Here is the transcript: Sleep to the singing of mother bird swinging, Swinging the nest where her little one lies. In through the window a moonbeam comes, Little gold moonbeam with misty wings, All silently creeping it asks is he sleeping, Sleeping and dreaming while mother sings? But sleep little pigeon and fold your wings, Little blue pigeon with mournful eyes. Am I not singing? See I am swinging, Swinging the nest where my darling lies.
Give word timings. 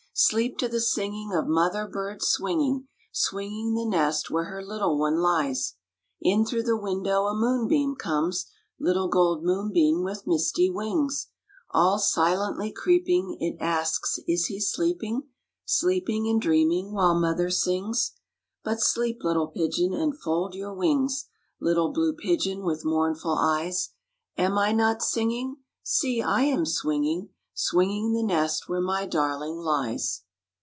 Sleep 0.13 0.57
to 0.59 0.67
the 0.67 0.81
singing 0.81 1.33
of 1.33 1.47
mother 1.47 1.87
bird 1.87 2.21
swinging, 2.21 2.89
Swinging 3.13 3.73
the 3.73 3.85
nest 3.87 4.29
where 4.29 4.43
her 4.43 4.61
little 4.63 4.95
one 4.99 5.17
lies. 5.19 5.75
In 6.21 6.45
through 6.45 6.63
the 6.63 6.77
window 6.77 7.25
a 7.25 7.33
moonbeam 7.33 7.95
comes, 7.95 8.51
Little 8.79 9.07
gold 9.07 9.43
moonbeam 9.43 10.03
with 10.03 10.27
misty 10.27 10.69
wings, 10.69 11.29
All 11.71 11.97
silently 11.97 12.71
creeping 12.73 13.37
it 13.39 13.55
asks 13.61 14.19
is 14.27 14.45
he 14.45 14.59
sleeping, 14.59 15.29
Sleeping 15.65 16.27
and 16.27 16.39
dreaming 16.41 16.91
while 16.91 17.19
mother 17.19 17.49
sings? 17.49 18.11
But 18.63 18.79
sleep 18.81 19.23
little 19.23 19.47
pigeon 19.47 19.93
and 19.93 20.15
fold 20.15 20.53
your 20.53 20.73
wings, 20.73 21.29
Little 21.59 21.91
blue 21.91 22.13
pigeon 22.13 22.63
with 22.63 22.85
mournful 22.85 23.37
eyes. 23.39 23.91
Am 24.37 24.55
I 24.57 24.71
not 24.73 25.01
singing? 25.01 25.57
See 25.81 26.21
I 26.21 26.41
am 26.43 26.65
swinging, 26.67 27.29
Swinging 27.53 28.13
the 28.13 28.23
nest 28.23 28.67
where 28.69 28.81
my 28.81 29.05
darling 29.05 29.57
lies. 29.57 30.23